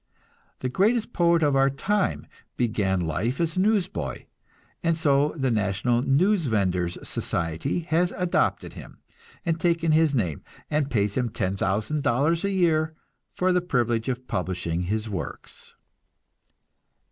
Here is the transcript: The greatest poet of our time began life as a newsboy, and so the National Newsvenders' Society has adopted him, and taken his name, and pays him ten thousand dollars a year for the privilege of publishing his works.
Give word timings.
The 0.61 0.69
greatest 0.69 1.13
poet 1.13 1.43
of 1.43 1.55
our 1.55 1.69
time 1.69 2.25
began 2.57 3.01
life 3.01 3.39
as 3.39 3.55
a 3.55 3.59
newsboy, 3.59 4.25
and 4.81 4.97
so 4.97 5.35
the 5.37 5.51
National 5.51 6.01
Newsvenders' 6.01 6.97
Society 7.07 7.81
has 7.81 8.11
adopted 8.17 8.73
him, 8.73 8.97
and 9.45 9.59
taken 9.59 9.91
his 9.91 10.15
name, 10.15 10.41
and 10.71 10.89
pays 10.89 11.13
him 11.15 11.29
ten 11.29 11.55
thousand 11.55 12.01
dollars 12.01 12.43
a 12.43 12.49
year 12.49 12.95
for 13.35 13.53
the 13.53 13.61
privilege 13.61 14.09
of 14.09 14.27
publishing 14.27 14.81
his 14.85 15.07
works. 15.07 15.75